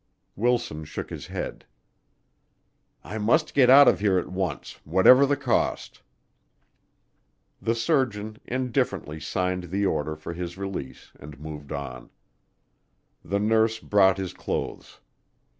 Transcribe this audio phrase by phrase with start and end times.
[0.35, 1.63] Wilson shook his head.
[3.03, 6.01] "I must get out of here at once, whatever the cost."
[7.61, 12.09] The surgeon indifferently signed the order for his release and moved on.
[13.23, 15.01] The nurse brought his clothes.